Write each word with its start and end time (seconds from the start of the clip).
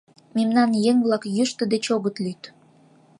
—Мемнан 0.37 0.69
еҥ-влак 0.89 1.23
йӱштӧ 1.35 1.63
деч 1.73 1.85
огыт 1.95 2.15
лӱд. 2.23 2.41